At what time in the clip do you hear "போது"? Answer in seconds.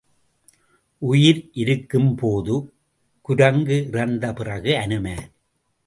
2.15-2.55